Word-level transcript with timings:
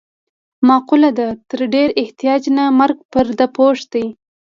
مقوله 0.67 1.09
ده: 1.17 1.27
تر 1.49 1.59
ډېر 1.73 1.89
احتیاج 2.03 2.43
نه 2.57 2.63
مرګ 2.79 2.97
پرده 3.11 3.45
پوښ 3.55 3.77
دی. 3.93 4.05